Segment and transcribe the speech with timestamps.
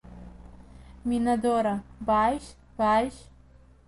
[1.09, 1.75] Минадора,
[2.07, 3.21] бааишь, бааишь!